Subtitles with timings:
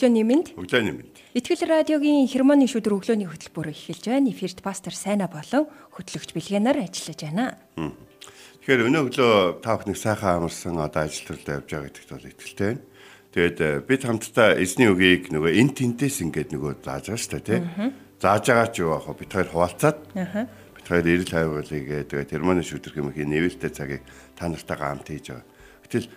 [0.00, 0.56] Өглөөний мэнд.
[0.56, 1.12] Өглөөний мэнд.
[1.36, 4.32] Итгэл радиогийн хермоны шүдэр өглөөний хөтөлбөр эхэлж байна.
[4.32, 7.60] Эфирт пастор Сайна болон хөтлөгч Бэлгэнаар ажиллаж байна.
[7.76, 12.72] Тэгэхээр өнөө өглөө та бүхнийг сайхан амарсан одоо ажил төрлөө явж байгаа гэдэгт бол итгэлтэй
[12.72, 12.80] байна.
[13.28, 17.44] Тэгээд э, бид хамтдаа эзний үгийг нөгөө эн тентээс ингээд нөгөө зааж байгаа шүү дээ
[17.44, 17.60] тий.
[18.24, 22.96] Зааж байгаа ч юу аах бид хоёр хуваалцаад бид хоёр эрэл хайвуулыг тэгээд хермоны шүдэр
[22.96, 25.44] хэмээх нэвэлтэй цагийг та нартайгаа хамт хийж байгаа.
[25.84, 26.08] Гэтэл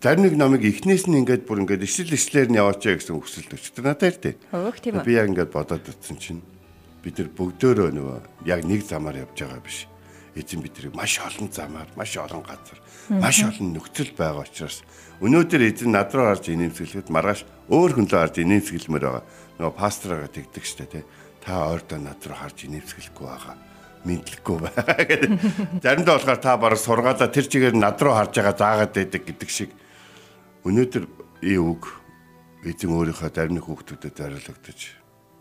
[0.00, 3.82] зарим нэг номыг эхнээс нь ингээд бүр ингээд ишл ишлэр нь яваачаа гэсэн хүсэл төвчтэй
[3.84, 4.30] надад ирдэ.
[4.50, 5.06] Хөөх тийм үү.
[5.06, 6.42] Би яг ингээд бодоод утсан чинь
[7.02, 9.86] бид нар бүгдөө нөгөө яг нэг замаар явж байгаа биш.
[10.32, 12.80] Эзэн биднийг маш олон замаар, маш олон газар,
[13.12, 14.80] маш олон нөхцөл байгаа учраас
[15.20, 19.24] өнөөдөр эзэн над руу гарч инээмсэглэхэд маргааш өөр хөнлөө гарч инээмсэглэмээр байгаа.
[19.60, 21.04] Нөгөө пастороо тэгдэг штэ тий.
[21.44, 23.71] Та ойрдоо над руу гарч инээмсэглэхгүй байгаа
[24.06, 25.30] мэдлэггүй байгаа гэдэг.
[25.82, 29.70] Заримдаа болохоор та бараг сургаалаа тэр чигээр над руу харж байгаа заагаад байдаг гэдэг шиг
[30.66, 31.04] өнөөдөр
[31.42, 32.02] ий үг
[32.62, 34.80] эзэн өөрийнхөө зарим нэг хүүхдүүдэд зориулагдаж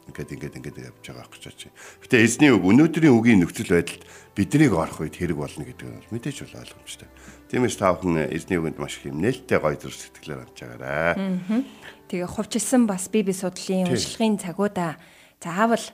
[0.09, 1.78] ингээд ингээд ингээд явж байгаа гэж байна.
[2.02, 4.03] Гэтэ эзний үг өнөөдрийн үгийн нөхцөл байдалд
[4.34, 7.09] биднийг орох үед хэрэг болно гэдэг нь мэдээж бол ойлгомжтой.
[7.53, 11.64] Тиймээс та бүхэн эзний үгэнд маш их нээлттэй гоё зүрх сэтгэлээр авч байгаарай.
[12.09, 14.98] Тэгээ хувьчилсан бас бие бие судлалын уншлагын цагуудаа
[15.38, 15.86] заавал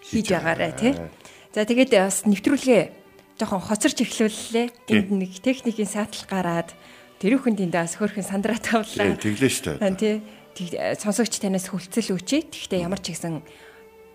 [0.00, 0.94] хийж байгаарай тий.
[1.56, 2.82] За тэгээд бас нэвтрүүлгээ
[3.40, 4.92] жоохон хоцорч эхлүүллээ.
[4.92, 6.76] Энд нэг техникийн саатлах гараад
[7.16, 9.16] тэр хүнд энд бас хөөрхөн сандраа тавлаа.
[9.16, 10.20] Тэглээ шүү дээ.
[10.52, 10.68] Тий.
[11.00, 12.52] Сонсогч танаас хүлцэл өчээ.
[12.52, 13.40] Тэгвэл ямар ч гэсэн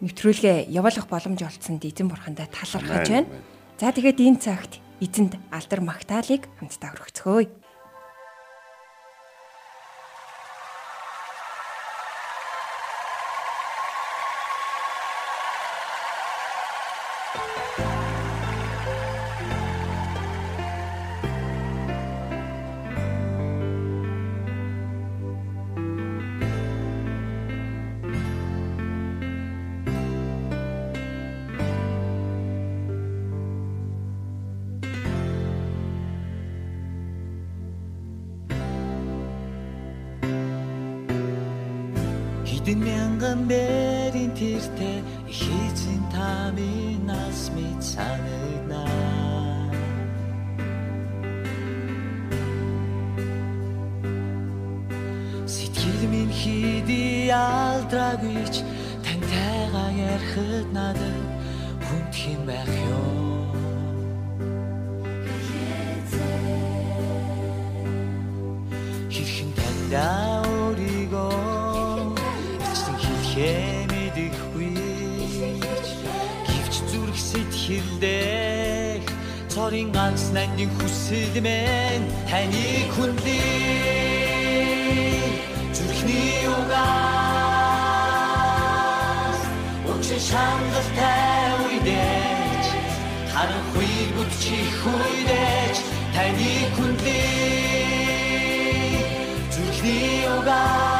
[0.05, 3.33] нэвтрүүлгээ явуулах боломж олцсонд эзэн бурхандаа талархаж байна.
[3.81, 7.60] За тэгээд энэ цагт эзэнд алдар магтаалык хамтдаа өргөцгөөе.
[42.71, 49.67] Хэдэн мянган бэрийн тэртээ хийцэн тамийн нас мэд санагнаа
[55.53, 58.55] Сэтгэл минь хийди алдрагүйч
[59.03, 61.27] тантайгаа ярихад надад
[61.85, 63.51] хүнд хэм байх ёо.
[69.11, 70.30] Хэрхэн тандаа
[77.71, 78.99] сэтгэлдээ
[79.47, 83.39] цорын ганц нандин хүсэл мэн таны хүндий
[85.75, 86.91] зүрхний угаас.
[89.91, 92.65] Учир шангалтай үедэж
[93.31, 95.75] харанхуй бүтчих үедэж
[96.15, 97.87] таны хүндий
[99.53, 100.90] зүрхний угаас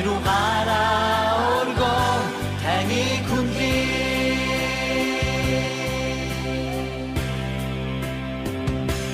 [0.00, 2.16] тань руу гараа өргөө
[2.62, 3.84] таны хүндий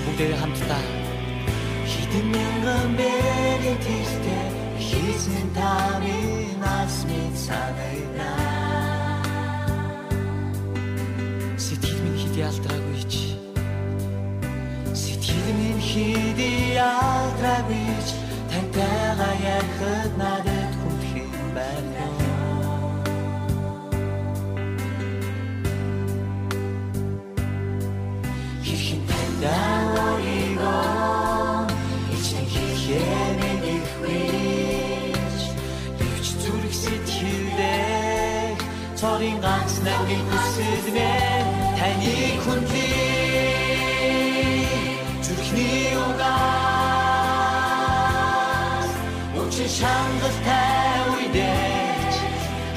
[0.05, 0.85] бүгдээ хамтдаа
[1.91, 4.47] хитэн мянган бэрийн тэртээ
[4.87, 8.47] хийсэн тамийн нас мэд санагнаа
[11.65, 13.15] Сэтгэл минь хэд ялдраагүй ч
[14.95, 17.06] Сэтгэл минь хэд ялдраагүй
[39.87, 41.47] Цорын ганц нангийн хүсэл мэн
[41.79, 42.83] Таны хүндий
[45.25, 46.51] Зүрхний угаас.
[49.41, 52.15] Учир шангалтай үедэж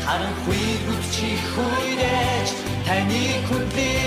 [0.04, 2.48] Харанхуй бүтчих үедэж
[2.86, 3.99] Таны хүндий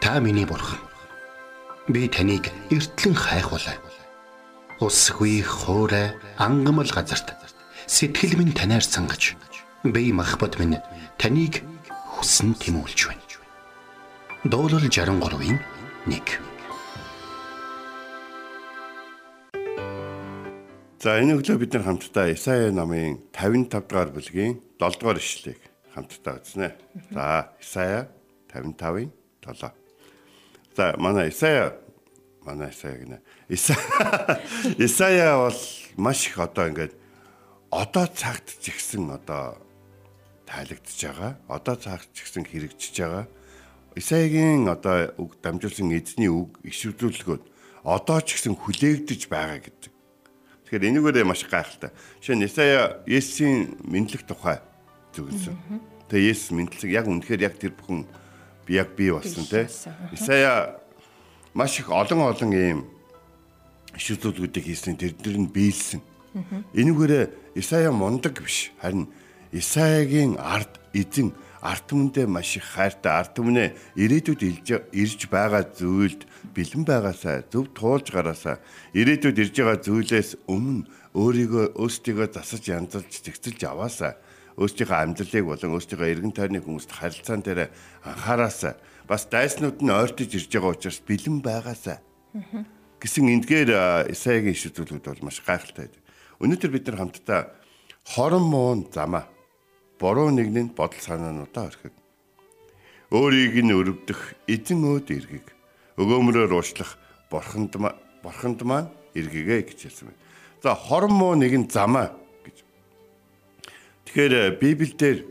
[0.00, 0.80] та миний бурхан.
[1.86, 3.76] Би таныг эртлэн хайхвалаа.
[4.80, 7.36] Усгүй хоорой ангамл газарт
[7.84, 9.36] сэтгэл минь танаар сангаж
[9.84, 10.80] би махбат минь
[11.20, 11.60] таныг
[12.08, 13.20] хүсн тимүүлж байна.
[14.48, 15.60] Дуурал 63-ийн
[16.08, 16.22] 1
[21.04, 25.60] За энэ өглөө бид нар хамтдаа Исая намын 55 дугаар бүлгийн 7 дугаар ишлэгийг
[25.92, 26.72] хамтдаа үзнэ.
[27.12, 28.08] За Исая
[28.52, 29.12] 55-ын
[29.44, 29.72] 7.
[30.76, 31.76] За манай Исая
[32.42, 33.18] манай Исая гинэ.
[34.78, 35.60] Исая бол
[35.96, 36.94] маш их одоо ингээд
[37.70, 39.58] одоо цагт ч ихсэн одоо
[40.46, 41.36] тайлагдж байгаа.
[41.48, 43.26] Одоо цагт ч ихсэн хэрэгжиж байгаа.
[43.96, 47.42] Исаягийн одоо үг дамжуулсан эзний үг ишвэрлүүлгүүд
[47.84, 49.92] одоо ч ихсэн хүлээгдэж байгаа гэдэг.
[50.68, 51.90] Тэгэхээр энүүгээрээ маш гайхалтай.
[52.20, 54.60] Жишээ нь Исая Есүсийн мэдлэг тухай
[55.16, 55.56] зөвлөсөн.
[56.12, 58.04] Тэгээ Есүс мэдлэг яг үнэхээр яг тэр бүхэн
[58.68, 59.64] би яг бий болсон те.
[60.12, 60.76] Исая
[61.54, 62.84] маш их олон олон ийм
[63.96, 66.04] шүтүүлгүүдийг хийсэн тэр дэр нь биелсэн.
[66.76, 68.70] Энүүгээрээ Исая мундаг биш.
[68.78, 69.08] Харин
[69.50, 71.32] Исаягийн ард эзэн
[71.64, 74.42] арт түмэндээ маш их хайртай арт түмнээ ирээдүйд
[74.92, 78.62] ирж байгаа зүйлд бэлэн байгаасаа зөв туулж гараасаа
[78.94, 80.86] ирээдүйд ирж байгаа зүйлээс өмнө
[81.18, 84.14] өөрийгөө өөрсдийгөө засаж янзалж зэгцэлж аваасаа
[84.58, 87.70] өөрсдийнхөө амьдралыг болон өөрсдийнхөө эргэн тойрны хүмүүст харилцаан дээр
[88.02, 88.74] анхаараасаа
[89.06, 92.02] бас дайснууд нь ойртож ирж байгаа учраас бэлэн байгаасаа
[92.98, 93.70] гэсэн эндгээр
[94.10, 95.88] Исаягийн ишүүлүүд бол маш гайхалтай.
[96.42, 97.40] Өнөөдөр бид нар хамтдаа
[98.02, 99.30] хорон муун замаа
[99.98, 101.94] буруу нэгний бодол санаануудаа орхиг.
[103.14, 105.46] Өөрийг нь өрөвдөх эзэн өөд эргийг
[105.98, 106.98] өгөөмрөөр уушлах
[107.30, 107.78] бурханд
[108.22, 110.22] бурханд маань эргэгээ гэж хэлсэн байна.
[110.62, 112.14] За хорон муу нэгэн замаа.
[114.08, 115.28] Тэгэхээр Библиэлд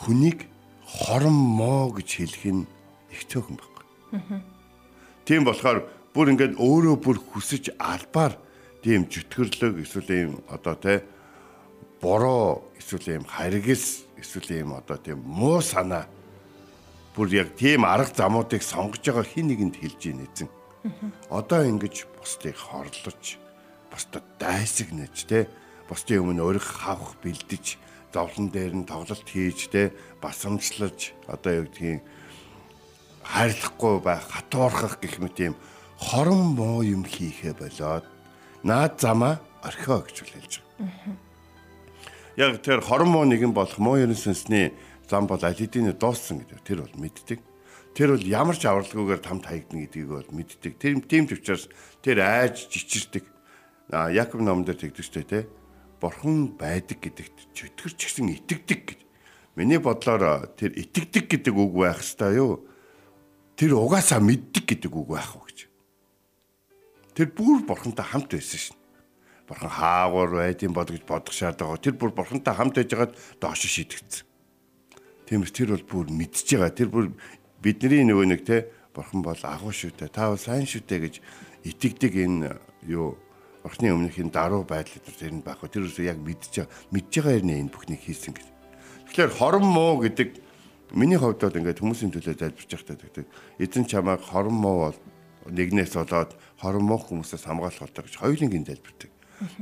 [0.00, 0.48] хүнийг
[0.88, 2.64] хорон моо гэж хэлэх нь
[3.12, 4.40] их цөөхөн байна.
[5.28, 5.84] Тийм болохоор
[6.16, 8.40] бүр ингээд өөрөө бүр хүсэж албаар
[8.80, 11.04] тийм зүтгэрлөг эсвэл ийм одоо те
[12.00, 16.08] бороо эсвэл ийм харгис эсвэл ийм одоо тийм муу санаа
[17.12, 20.48] бүр яг тийм арга замуудыг сонгож байгаа хин нэгэнд хэлж ийн эзэн.
[21.28, 23.36] Одоо ингэж бусдыг хорлож
[23.92, 25.52] бусдад дайсагнаж те
[25.88, 27.78] бусдын өмнө өрх хавх бэлдэж
[28.12, 32.02] зовлон дээр нь тоглолт хийж те басамжлаж одоо юу гэдгийг
[33.26, 35.54] хайрлахгүй байх хатуурхах гэх мэт юм
[35.98, 38.04] хорон муу юм хийхэ болоод
[38.62, 41.26] наад замаа орхио гэж хэлж байгаа.
[42.36, 44.72] Яг тэр хорон муу нэгэн болох муу ерэн сүнсний
[45.08, 46.60] зам бол аль хэдийн дууссан гэдэг.
[46.62, 47.40] Тэр бол мэддэг.
[47.96, 50.72] Тэр бол ямар ч авралгүйгээр тамд хаягдана гэдгийг бол мэддэг.
[50.76, 51.70] Тэр тийм ч учраас
[52.04, 53.24] тэр айж жичирдэг.
[53.88, 55.48] Яков номдэр тэгдэжтэй те.
[56.00, 59.00] Бурхан байдаг гэдэгт чөтгөрч гисэн итгэдэг гэж.
[59.56, 62.68] Миний бодлоор тэр итгэдэг гэдэг үг байх хэвээр юу?
[63.56, 65.72] Тэр угаасаа мэддэг гэдэг үг байх уу гэж.
[67.16, 68.76] Тэр бүр бурхантай хамт байсан шин.
[69.48, 71.80] Бурхан хаагур байдсан бод гэж бодох шаардлага.
[71.80, 74.28] Тэр бүр бурхантай хамт байж байгаад доош шидэгцсэн.
[75.24, 76.76] Тиймээс тэр бол бүр мэдж байгаа.
[76.76, 77.04] Тэр бүр
[77.64, 80.08] бидний нөгөө нэг те Бурхан бол агуу шүү дээ.
[80.08, 81.14] Та бол сайн шүү дээ гэж
[81.68, 82.56] итгэдэг энэ
[82.88, 83.20] юу
[83.66, 85.66] Бурхны өмнөх энэ даруй байдал тэр нь байхгүй.
[85.66, 88.46] Тэр үсээ яг мэдж мэдж байгаа юм энэ бүхнийг хийсэн гэж.
[89.10, 90.38] Тэгэхээр хорон муу гэдэг
[90.94, 93.26] миний хувьд бол ингээд хүмүүсийн төлөө залбирч байхдаа гэдэг
[93.58, 94.98] эзэн чамайг хорон муу бол
[95.50, 99.10] нэгнээс болоод хорон муу хүмүүсээс хамгаалах болоо гэж хоёулынгийн залбирдаг.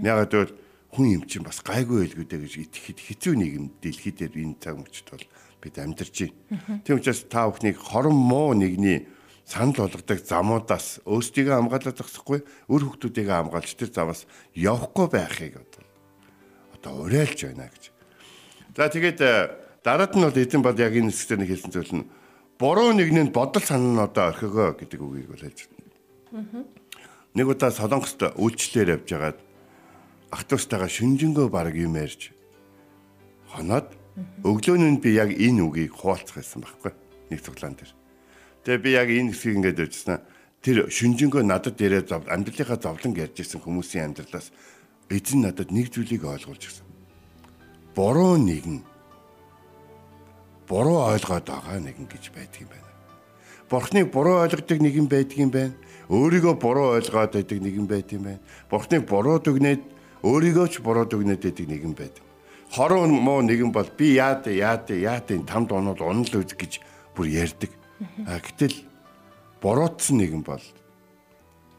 [0.05, 0.55] Ягаад гэвэл
[0.93, 5.09] хүн юм чинь бас гайгүй байлгүй дээ гэж итгэхэд хэцүү нийгэм дэлхийд энэ цаг мөчд
[5.11, 5.25] бол
[5.65, 6.85] бид амьдарч байна.
[6.85, 9.09] Тийм учраас та бүхнийг хорон муу нэгний
[9.45, 14.25] санал болгодог замуудаас өөрсдийгөө хамгаалаад зогсохгүй өр хүүхдүүдийгээ хамгаалж тэр замаас
[14.57, 15.85] явахгүй байхыг одоо
[16.75, 17.85] одоо уриалж байна гэж.
[18.77, 19.21] За тэгээд
[19.85, 22.09] дараад нь бол эзэн бол яг энэ хэсгээр нэг хэлсэн зүйл нь
[22.57, 26.65] буруу нэгний бодол санаа нь одоо орхигоо гэдэг үгийг бол хэлж байна.
[27.37, 29.39] Нэг удаа солонгост үйлчлэлээр явж байгаад
[30.33, 32.33] ах トゥ устайгаа шүнжэнгөө баг юм ярьж
[33.53, 33.93] хоноод
[34.43, 36.93] өглөөнөнд би яг энэ үгийг хуваалцах гэсэн байхгүй
[37.31, 37.93] нэг цуглаан дээр.
[38.65, 40.25] Тэгээ би яг энэ хэсгийг ингээд үзсэн.
[40.65, 44.49] Тэр шүнжэнгөө надад дээрээ зов амьдралынхаа зовлон ярьж исэн хүмүүсийн амьдралаас
[45.13, 46.89] эзэн надад нэг зүйлийг ойлгуулж гисэн.
[47.93, 48.81] Буруу нэгэн
[50.65, 52.91] буруу ойлгоод байгаа нэгэн гэж байдаг юм байна.
[53.69, 55.77] Бурхныг буруу ойлгодог нэгэн байдаг юм байна.
[56.09, 58.41] Өөрийгөө буруу ойлгоод байдаг нэгэн байт юм байна.
[58.73, 59.83] Бурхныг буруу дүгнээд
[60.25, 62.25] өөрийгөө ч буруу дүгнээд байдаг нэгэн байдаг.
[62.73, 66.81] Хорон муу нэгэн бол би яад яад яад энэ тамд онол унал үз гэж
[67.13, 67.84] бүр ярьдаг.
[68.27, 68.77] А гэтэл
[69.61, 70.65] буруутсан нэгэн бол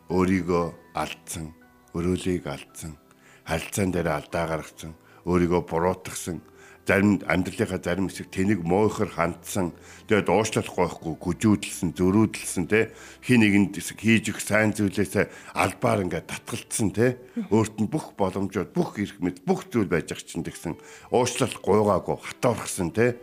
[0.10, 1.54] өөрийгөө алдсан,
[1.98, 2.98] өрөөлийг алдсан,
[3.46, 4.94] харилцаан дээр алдаа гаргасан,
[5.26, 6.38] өөрийгөө буруутгсан
[6.86, 9.74] зарим амьдралынхаа зарим хэсэг тэнийг моохор хандсан
[10.06, 12.94] тэгээд уушлахгүй гүжүүдэлсэн зөрүүдэлсэн те
[13.26, 17.18] хин нэгэнд хийж их сайн зүйлээсээ албаар ингээд татгалцсан те
[17.50, 20.78] өөрт нь бүх боломжууд бүх эрх мэд бүх зүйл байж ах чинь тэгсэн
[21.10, 23.18] уушлал гуйгаагүй хатуурхсан те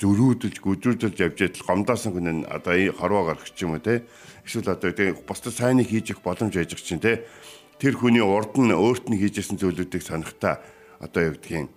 [0.00, 4.04] зөрүүдэлж гүжүүдэлж явж идэл гомдоосон хүн нь одоо хорвоо гарах юм уу те
[4.44, 7.24] эсвэл одоо тэг бусдад сайныг хийж их боломж байж ах чинь те
[7.80, 10.60] тэр хүний урд нь өөрт нь хийжсэн зүйлүүдийг санахта
[11.00, 11.72] одоо гэдгийг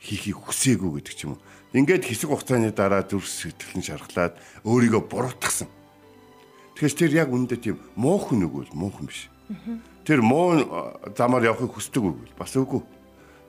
[0.00, 1.42] хийхийг хүсээгүй гэдэг ч юм уу.
[1.76, 4.34] Ингээд хэсэг хугацааны дараа зүрс сэтгэлэн шархлаад
[4.64, 5.68] өөрийгөө буруутгасан.
[6.74, 9.28] Тэгэхээр тэр яг үндэ тийм муухан үгүй муухан биш.
[10.08, 10.56] Тэр муу
[11.14, 12.80] замаар явахыг хүсдэг үгүй бас үгүй.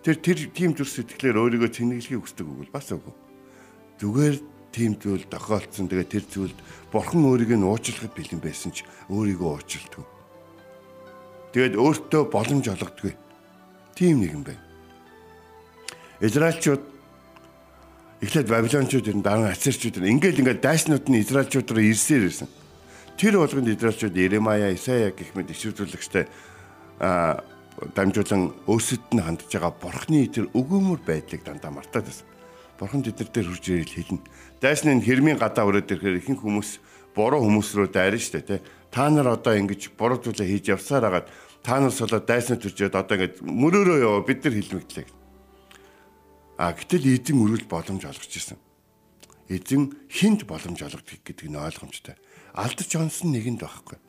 [0.03, 3.13] Тэр тэр тийм зүрс сэтгэлээр өөрийгөө цэнэглэхийг хүсдэг үгүй бас үгүй.
[4.01, 4.35] Зүгээр
[4.73, 5.85] тийм зүйл тохиолдсон.
[5.85, 6.57] Тэгээ тэр зүйлд
[6.89, 8.81] бурхан өөрийг нь уучлахад бэлэн байсан ч
[9.13, 10.05] өөрийгөө уучлалдаг.
[11.53, 13.13] Тэгээд өөртөө боломж олгодгүй.
[13.93, 14.63] Тийм нэгэн байна.
[16.17, 16.81] Израильчууд
[18.25, 22.49] эхлээд Бабилончууд ирэн дараа нь Ассирчууд ингээл ингээд дайснууд нь Израильчууд руу ирсээр ирсэн.
[23.21, 26.25] Тэр болгонд Израильчууд Иремая, Исая гэх мэт ишвэрлэгчтэй
[27.01, 27.43] а
[27.97, 32.25] дамжуулан өөсөд нь хандж байгаа бурхны тэр өгөөмөр байдлыг дандаа мартаад байсан.
[32.81, 34.25] Бурхан тэд нар дээр хурж ирэл хэлнэ.
[34.57, 36.81] Дайсны нь хэрмийн гадаа өрөөд ирэхээр ихэнх хүмүүс
[37.13, 38.65] буруу хүмүүс рүү дайрна штэ тэ.
[38.89, 41.29] Та нар одоо ингэж буруу зүйлээ хийж явсаар хагаад
[41.61, 45.07] та нар солоод дайснаа төржөөд одоо ингэж мөрөөрөө яваа бид нар хэлмэгдлээ.
[46.57, 48.57] А гэтэл эзэн өрүүл боломж олгож ирсэн.
[49.45, 52.17] Эзэн хинт боломж олгодог гэдэг нь ойлгомжтой.
[52.57, 54.01] Алдаж онсон нэгэнд байхгүй.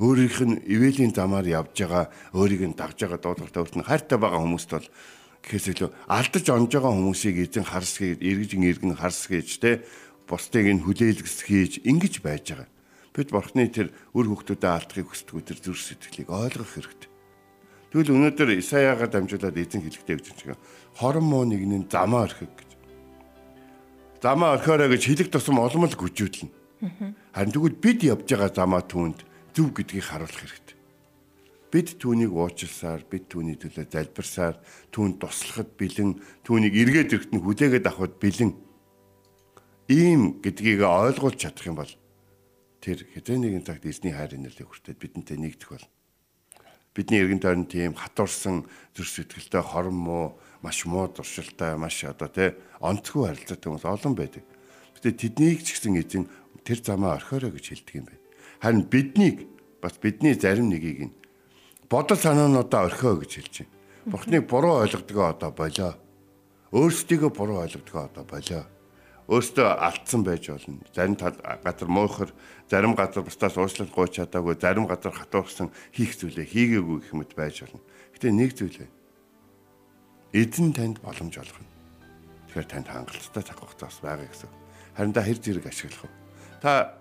[0.00, 4.40] Өөрийнх нь ивэлийн замаар явж байгаа, өөрийг нь дагж байгаа дуудлагатай өөрт нь хайртай байгаа
[4.40, 4.88] хүмүүст бол
[5.42, 9.82] гэхээс илүү алдаж онж байгаа хүмүүсийг эзэн харсгийг, эргэж иргэн харсгийж те
[10.28, 12.68] бусдыг нь хүлээлгэсгийж ингэж байж байгаа.
[13.16, 17.10] Бид бурхны тэр үр хөвгтүүдэд алдахыг хүсдэг тэр зүрх сэтгэлийг ойлгох хэрэгтэй.
[17.88, 20.60] Тэгвэл өнөөдөр Исаяагаар дамжуулаад эзэн хэлэхдээ гэж байна.
[21.00, 22.70] Хорон муу нэгний замаа орхиг гэж.
[24.20, 26.52] Замаа орхиорой гэж хэлэх тусам олмол гүжүүлнэ.
[27.32, 29.24] Харин тэгвэл бид явж байгаа замаа түүнд
[29.56, 30.77] зөв гэдгийг харуулах хэрэгтэй.
[31.68, 34.56] Бид түүнийг уучлсаар, бид түүний төлөө залбирсаар,
[34.88, 38.56] түүнд туслахад бэлэн, түүнийг эргээд ирэхэд нь хүлээгээд авахд бэлэн.
[39.92, 41.92] Ийм гэдгийг ойлгуулж чадах юм бол
[42.80, 45.92] тэр хэзээ нэгэн цагт эзний хайр инэрлээ хүртээд бидэнтэй нэгдэх болно
[46.98, 50.26] бидний эргэн тойрон тийм хатуурсан зүрх сэтгэлтэй хорон муу
[50.66, 54.42] маш муу дуршилтай маш одоо тий онцгүй харилцаатай хүмүүс олон байдаг.
[54.98, 56.26] Гэтэ тэднийг ч гэсэн эзэн
[56.66, 58.24] тэр замаа орхиорой гэж хэлдэг юм байна.
[58.58, 59.46] Харин биднийг
[59.78, 61.14] бас бидний зарим нэгийг нь
[61.90, 63.72] бодол санаануудаа орхио гэж хэлж байна.
[64.06, 65.92] Бурхныг буруу ойлгодгоо одоо болоо.
[66.72, 68.64] Өөрсдийгөө буруу ойлгодгоо одоо болоо
[69.28, 70.80] өөртөө алдсан байж болно.
[70.96, 72.32] Зарим газар муухар,
[72.70, 77.60] зарим газар бусдаас уучлал гуйч чадаагүй, зарим газар хатуурсан хийх зүйлээ хийгээгүй гэх мэт байж
[77.60, 77.84] болно.
[78.16, 78.88] Гэтэ нэг зүйлээ.
[80.32, 81.68] Эзэн танд боломж олгоно.
[82.48, 84.48] Тэгэхээр танд хангалттай цаг хугацаас байгаа гэсэн.
[84.96, 86.12] Харин та хэр зэрэг ашиглах вэ?
[86.64, 86.96] Та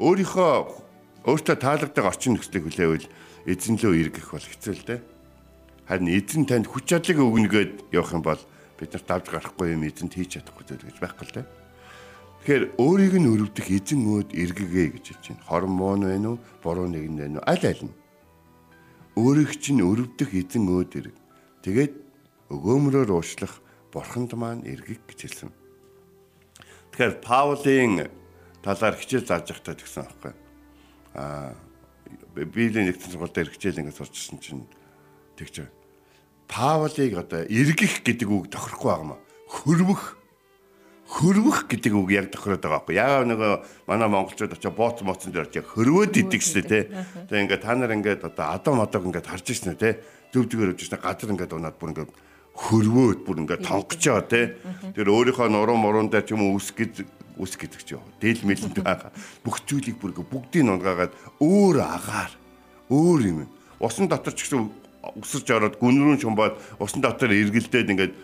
[0.00, 0.52] өөрийнхөө
[1.28, 3.06] өөртөө таалагддаг орчин нөхцөлийг хүлээвэл
[3.48, 5.00] эзэн лөө эргэх бол хэцүү л дээ.
[5.88, 8.42] Харин эзэн танд хүч чадлыг өгнө гэд явах юм бол
[8.76, 11.46] бид нарт давж гарахгүй юм эзэнт хийж чадахгүй зүйл гэж байхгүй л дээ.
[12.44, 15.48] Тэгэхээр өөрийг нь өрөвдөх эзэн өөд эргэгээ гэж хэлж байна.
[15.48, 16.38] Хормон байна уу?
[16.60, 17.48] Буруу нэгэн байна уу?
[17.48, 17.94] Аль аль нь.
[19.16, 21.16] Өөрийг чинь өрөвдөх эзэн өөд эрг.
[21.64, 21.94] Тэгээд
[22.52, 25.50] өгөөмрөөр уушлах бурханд маань эргэг гэж хэлсэн.
[26.92, 28.12] Тэгэхээр Паулийн
[28.60, 30.32] талаар хичээл зааж явахдаа тэгсэн аахгүй.
[31.16, 31.56] Аа
[32.46, 34.68] Библийн нэгэн сургуультай хичээл ингээд сурчсан чинь
[35.34, 35.66] тэгж
[36.48, 39.20] Паулыг одоо эргэх гэдэг үг тохирохгүй байгаа маа.
[39.52, 40.16] Хөрвөх
[41.08, 42.96] хөрвөх гэдэг үг яг тохироод байгаа байхгүй.
[42.96, 43.52] Яагаад нөгөө
[43.84, 46.84] манай монголчууд очиж бооц моцсон дээр очиж хөрвөөд идэг шүү дээ.
[47.28, 50.00] Тэгээ ингээд та нар ингээд одоо адам одог ингээд харж ирсэн үү те.
[50.32, 52.12] Зөв зүгээр явж ирсэн газар ингээд унаад бүр ингээд
[52.56, 54.56] хөрвөөд бүр ингээд тонгочоо те.
[54.96, 58.04] Тэр өөрийнхөө нуруу мурун дээр ч юм уу үс гэдэг үс гэдэг ч юм.
[58.20, 59.10] Дэл мэлэнд байгаа.
[59.46, 62.32] Бүх зүйлийг бүр бүгдийг унгаагаад өөр агаар
[62.90, 63.38] өөр юм.
[63.78, 64.68] Усан дотор ч гэсэн
[65.22, 68.14] өсөрж ороод гүн рүү шумбаад усан дотор эргэлдээд ингээд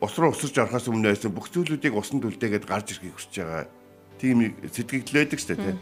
[0.00, 3.66] ус руу өсөрж орохоос өмнө байсан бүх зүйлүүдийг усанд үлдээгээд гарч ирэхийг хүсэж байгаа.
[4.20, 4.38] Тийм
[4.68, 5.76] сэтгэгдлээдэг шүү дээ.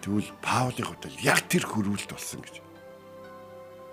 [0.00, 2.62] Тэгвэл Паулын хувьд яг тэр хөрвөлт болсон гэж.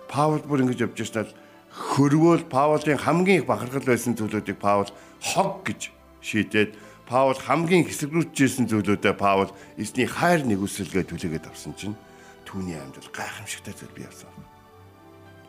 [0.08, 1.28] Паул бүр ингэж явж байснаа
[1.74, 4.88] хөрвөөл Паулын хамгийн их бахархал байсан зүйлүүдийг Паул
[5.20, 6.72] хог гэж шийдээд
[7.08, 9.48] Паул хамгийн хэсэгрүүлжсэн зүйлүүдээ Паул
[9.80, 11.96] эзний хайр нэгүсэлгээ түлээгээд авсан чинь
[12.44, 14.28] түүний амьдрал гайхамшигтай зүйл бий болсон.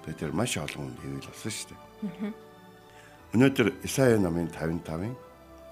[0.06, 2.32] Тэр маш олон хүн хэвэл болсон шүү дээ.
[3.34, 5.12] Өнөөдөр Исаия намын 55-ын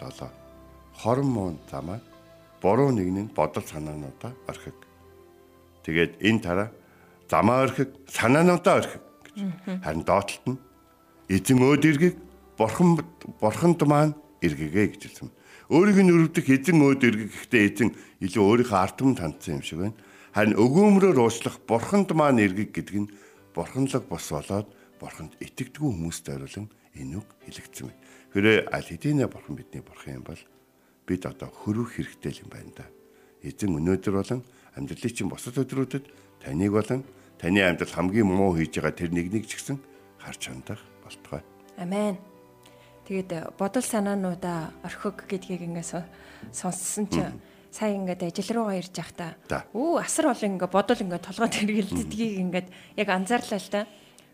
[0.02, 0.28] 7
[0.98, 2.02] хорон муун замаа
[2.60, 4.74] буруу нэгэн бодол санаануудаа орхиг.
[5.86, 6.68] Тэгээд энэ тараа
[7.30, 9.36] замаа орхиг, санаануудаа орхиг гэж.
[9.86, 10.58] Харин доотлолт нь
[11.30, 12.14] эзэн өөд иргэг
[12.58, 13.00] бурхан
[13.40, 15.30] бурханд маань иргэгээ гэж хэлсэн.
[15.66, 17.90] Өөрийг нь өрөвдөх эзэн өөд иргэг гэхдээ эзэн
[18.22, 19.98] илүү өөрийнхөө ард түмэнд хандсан юм шиг байна.
[20.30, 23.10] Харин өгөөмрөөр уучлах бурханд маань иргэг гэдэг нь
[23.50, 24.70] бурханлаг бос болоод
[25.02, 28.02] бурханд итгэдэггүй хүмүүст зориулан энэ үг хэлэгдсэн байна.
[28.30, 30.42] Хэрвээ аль хэдийнэ бурхан бидний бурхан юм бол
[31.02, 32.86] бид одоо хөрөх хэрэгтэй юм байна да.
[33.42, 34.40] Эзэн өнөөдөр болон
[34.78, 36.04] амьдралын чинь бусад өдрүүдэд
[36.46, 37.02] таныг болон
[37.42, 39.82] таны амьдрал хамгийн муу хийж байгаа тэр нэг нэг ч гэсэн
[40.22, 41.42] харж хандах болтугай.
[41.74, 42.35] Амен.
[43.06, 46.02] Тэгээд бодол санаануудаа орхиг гэдгийг ингээд
[46.50, 47.38] сонссон чинь
[47.70, 49.38] сая ингээд ажил руугаа ирж явахдаа
[49.70, 53.86] өө асар олон ингээд бодол ингээд толгойд хэрэгэлддгийг ингээд яг анзаарлаа л та.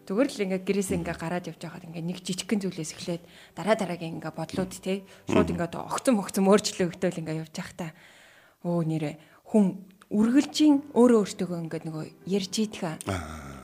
[0.09, 3.23] Зүгээр л ингээ гэрээс ингээ гараад явж байхад ингээ нэг жижигхэн зүйлээс эхлээд
[3.55, 7.91] дараа дараагийн ингээ бодлууд те шууд ингээ огцом огцом өөрчлөгдөөл ингээ явж байхдаа
[8.67, 9.11] өө нэрэ
[9.53, 13.01] хүн үргэлжийн өөрөө өөртөө ингээ нөгөө ярьж идэх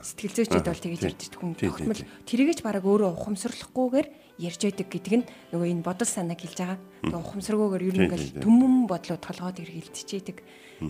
[0.01, 4.07] сэтгэл зүйчд бол тэгэж ярьж идэх хүн тогтмол тэрийгэж бараг өөрөө ухамсарлахгүйгээр
[4.39, 6.79] ярьж байдаг гэдэг нь нөгөө энэ бодол санааг хэлж байгаа.
[7.05, 10.37] Тэгээ ухамсаргүйгээр ер нь ингээл төмөн бодлоо толгойд эргэлдчихийдэг.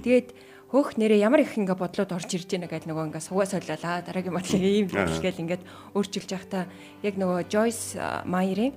[0.05, 0.27] Тэгээд
[0.69, 4.37] хөөх нэрээ ямар их ингээ бодлоод орж ирж байна гэдэг нөгөө ингээ сугаа солиолаа дараагийн
[4.37, 5.63] бодлыг ийм хэлгээл ингээд
[5.97, 6.63] өөрчилж явахдаа
[7.01, 7.97] яг нөгөө Joyce
[8.29, 8.73] Meyer-ийн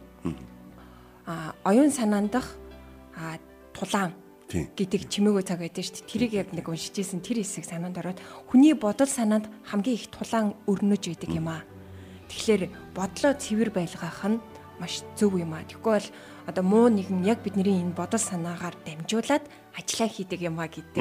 [1.28, 2.56] а оюун санаандах
[3.76, 4.16] тулаан
[4.52, 6.10] гэдэг чимээгөө цаг байдаг шүү дээ.
[6.12, 8.20] Тэрийг яг нэг уншиж исэн тэр хэсэг санаанд ороод
[8.52, 11.64] хүний бодол санаанд хамгийн их тулаан өрнөж байдаг юм аа.
[12.28, 12.62] Тэгэхээр
[12.92, 14.40] бодлоо цэвэр байлгах нь
[14.80, 15.64] маш зөв юм аа.
[15.64, 16.08] Тэгэхгүй бол
[16.46, 19.44] одоо муу нэгэн яг бидний энэ бодол санаагаар дамжуулаад
[19.76, 21.00] ажиллаа хийдэг юм аа гэдэг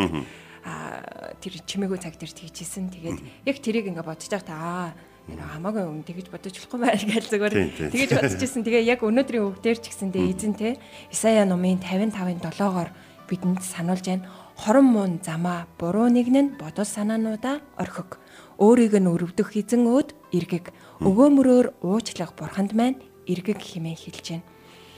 [0.61, 1.01] а
[1.41, 2.93] тэр чимээгөө цаг дээр тэгжсэн.
[2.93, 4.89] Тэгээд яг тэрийг ингээ бодож байхдаа аа
[5.29, 7.53] хамаагүй юм тэгэж бодож болохгүй байл гэж зүгээр
[7.93, 8.65] тэгэж бодчихсон.
[8.65, 10.77] Тэгээ яг өнөөдрийн өвдөр ч гэсэндээ эзэн те
[11.13, 12.89] Исая номын 55-ын 7-оор
[13.32, 14.28] бидэнд сануулж байна.
[14.60, 18.20] Хорон муун замаа буруу нэгэн нь бодол санаануудаа орхиг.
[18.60, 20.76] Өөрийг нь өрөвдөх эзэн өөд эргэг.
[21.00, 24.48] Өгөөмрөөр уучлах бурханд маань эргэг хэмээн хэлж байна.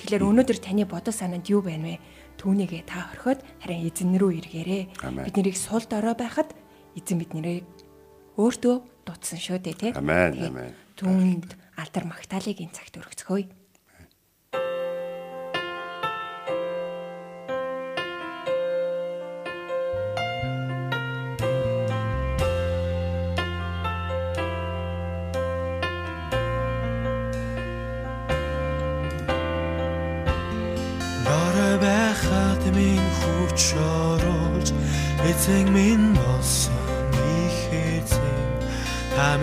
[0.02, 2.02] Тэгэхээр өнөөдөр таны бодол санаанд юу байна вэ?
[2.41, 4.84] түүнийгээ та орхиод харин эзэн рүү эргээрээ.
[5.24, 6.52] Бид нэрийг сул дорой байхад
[6.98, 7.63] эзэн бид нэрийг
[8.36, 9.91] өөртөө дутсан шүү дээ тий.
[9.93, 10.34] Амен.
[10.41, 10.74] Амен.
[10.98, 13.62] Түүнд алдар магтаалыг энэ цагт өргөцгөөе.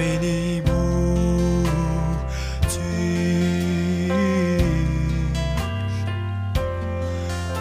[0.01, 0.61] Та миний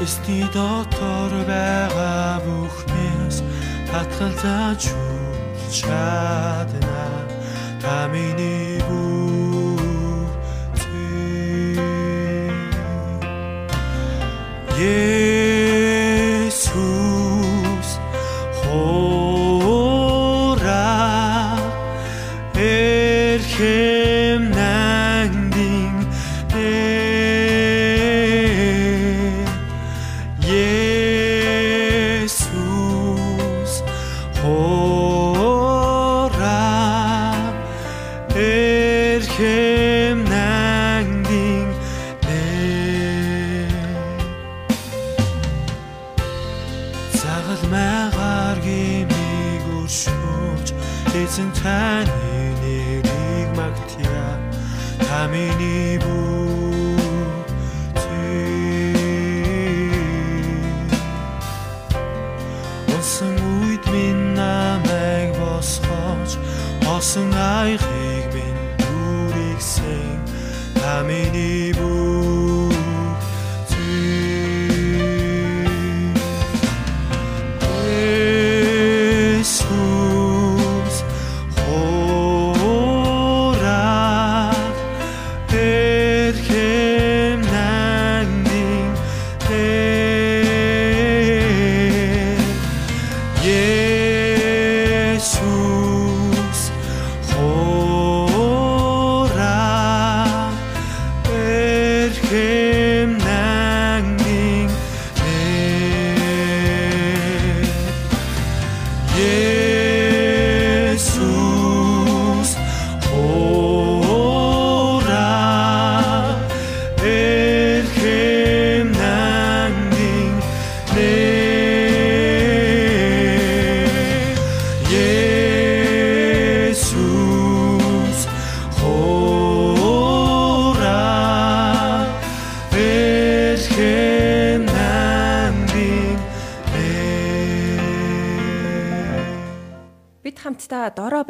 [0.01, 3.37] Эсти дотор байгаа бүхнээс
[3.91, 4.81] татгалзаж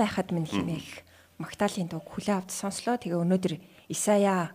[0.09, 1.05] байхад минь химээх
[1.39, 2.99] Магдалины дуу хүлээ авч сонслоо.
[2.99, 3.53] Тэгээ өнөөдөр
[3.87, 4.51] Исая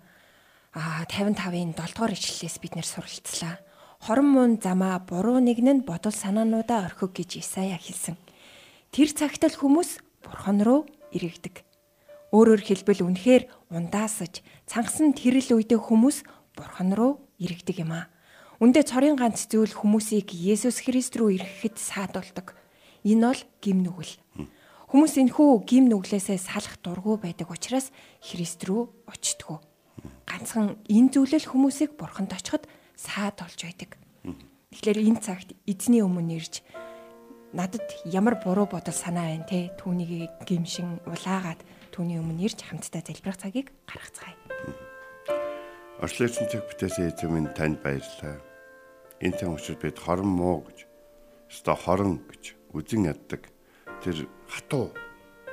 [0.75, 3.63] а 55-ын 7 дугаар ишлэлээс бид нэр суралцлаа.
[4.05, 8.21] Хорон мун замаа буруу нэгэн нь бодол санаануудаа орхиг гэж Исая хэлсэн.
[8.93, 11.65] Тэр цагт л хүмүүс бурхан руу иргэдэг.
[12.37, 18.13] Өөрөөр хэлбэл үнэхээр ундаасаж цангасан тэрл үедээ хүмүүс бурхан руу иргэдэг юм а.
[18.61, 22.53] Үндэ цорын ганц зүйл хүмүүсийг Есүс Христ рүү ирэхэд саадуулдаг.
[23.09, 24.21] Энэ бол гим нүгэл.
[24.95, 27.91] Хүмүүс энхүү гим нүглээсээ салах дургүй байдаг учраас
[28.23, 29.59] Христ рүү очтгоо.
[30.23, 33.99] Ганцхан энэ зүйлэл хүмүүсийг бурханд очиход саад болж байдаг.
[34.71, 36.63] Тэгэхээр энэ цагт эзний өмнө ирж
[37.51, 43.43] надад ямар буруу бодол санаа байна те түүнийг гимшин улаагаад түүний өмнө ирж хамтдаа залбирах
[43.43, 44.39] цагийг гаргацгаая.
[45.99, 48.39] Орчлогчтой бүтээсэн эзэн минь танд баярлалаа.
[49.19, 50.87] Энэ тань учраас бид хорон муу гэж
[51.51, 53.54] өстой хорон гэж үзэн яддаг.
[54.05, 54.93] Тэр хатуу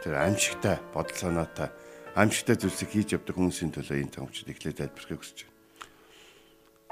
[0.03, 1.71] тэр аимшигтай бодол санаатай
[2.19, 5.55] аимшигтай зүйлсийг хийж явдаг хүмүүсийн төлөө энэ учраас эхлээд тайлбархыг хүсэж байна.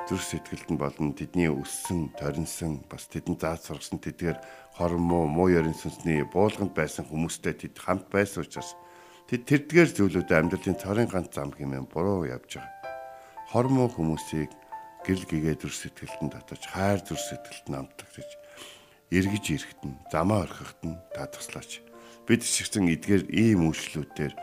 [0.08, 4.40] Зүрх сэтгэлд нь болон тэдний өссөн, торинсон, бас тэдэнд зааж сургасан тэдгээр
[4.80, 8.80] хорон муу, ярин сүнсний буулганд байсан хүмүүстэй тэд хамт байсан учраас
[9.28, 12.80] тэд тэрдгээр зүйлүүдэд амьдралын цорын ганц зам хэмээн буруу явж байгаа
[13.50, 14.54] хормоо хүмүүсийг
[15.02, 18.30] гэрэл гэгээ зүр сэтгэлтэн татаж хайр зүр сэтгэлтэн амтдаг гэж
[19.10, 21.82] эргэж ирэхэд нь замаа орхиход нь татгаслаач.
[22.30, 24.34] Бид чигсэн эдгээр ийм үйлчлүүдээр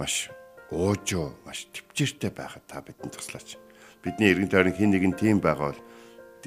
[0.00, 0.32] маш
[0.72, 3.60] уужоо, маш төвчээртэй байхад та бидэнд туслаач.
[4.00, 5.82] Бидний эргэн тойрон хин нэгэн тийм байгаа бол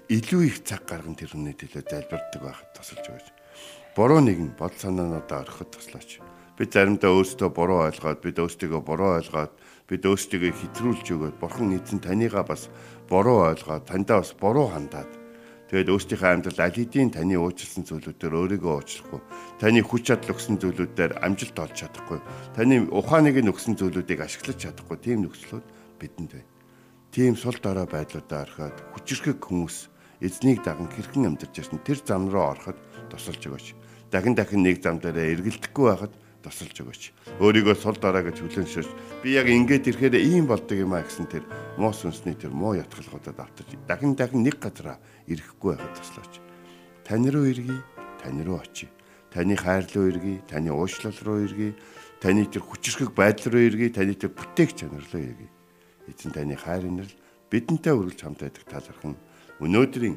[0.10, 3.28] илүү их цаг гарган тэрний төлөө залбирдаг байхад тусалж өгөөч.
[3.94, 6.18] Буруу нэгэн бодол санаануудаа орхиход туслаач.
[6.58, 9.54] Бид заримдаа өөрсдөө буруу ойлгоод бид өөрсдөө буруу ойлгоод
[9.86, 12.74] бид өөрсдөө хэтрүүлж өгөөд бурхан эзэн танийгаа бас
[13.06, 15.27] буруу ойлгоод таньдаа бас буруу хандаад
[15.68, 19.22] тэгээд өөрсдийнхөө амьдрал аль хэдийн таны уучлсан зүйлүүдээр өөрийгөө уучлахгүй
[19.60, 22.20] таны хүч чадал өгсөн зүйлүүдээр амжилт олж чадахгүй
[22.56, 25.66] таны ухааныг нь өгсөн зүйлүүдийг ашиглаж чадахгүй тийм нөхцлүүд
[26.00, 26.52] бидэнд байна.
[27.12, 29.78] Тийм сул дорой байдлуудаа орхиод хүчрхэг хүмүүс
[30.24, 32.78] эзнийг даган хэрхэн амьдарч ирсэн тэр зам руу ороход
[33.12, 33.68] тусалж өгөөч.
[34.12, 37.04] Дахин дахин нэг зам дээрээ эргэлдэхгүй байхад тусалж өгөөч.
[37.42, 38.90] Өөрийгөө сул дараа гэж хүлэншөөж
[39.24, 41.44] би яг ингэж ирэхээр ийм болдог юм а гэсэн тэр
[41.78, 44.98] муу сүнсний тэр муу ятгалгуудад автаж дахин дахин нэг газараа
[45.28, 46.34] ирэхгүй байхад туслаач.
[47.04, 47.82] Тань руу иргий,
[48.22, 48.90] тань руу очие.
[49.34, 51.76] Таны хайр руу иргий, таны уушлал руу иргий,
[52.22, 55.52] таны тэр хүчрхэг байдал руу иргий, таны тэр бүтээх чанар руу иргий.
[56.08, 57.14] Эзэн таны хайр инэрл
[57.52, 59.16] бидэнтэй үргэлж хамт байдаг талархан
[59.60, 60.16] өнөөдрийн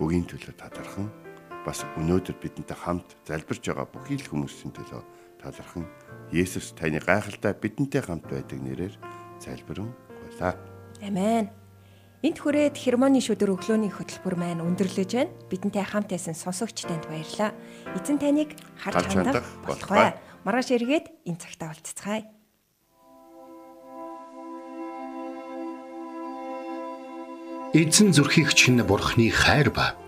[0.00, 1.21] өгийн төлөө талархан
[1.66, 5.02] бас өнөөдөр бидэнтэй хамт залбирч байгаа бүхий л хүмүүсийн төлөө
[5.38, 5.86] талархан
[6.34, 8.94] Есүс таны гайхалтай бидэнтэй хамт байдаг нэрээр
[9.38, 10.58] залбирэн гуйлаа.
[11.02, 11.50] Амен.
[12.22, 15.34] Энт хүрээд хермоны шүдэр өглөөний хөтөлбөр маань өндөрлөж байна.
[15.50, 17.50] Бидэнтэй хамт байсан сонсогч танд баярлалаа.
[17.98, 20.14] Эзэн таныг харж хандах болтугай.
[20.46, 22.22] Маргааш эргээд энэ цагтаа уулзцгаая.
[27.74, 29.98] Эзэн зүрхийг чинь бурхны хайр ба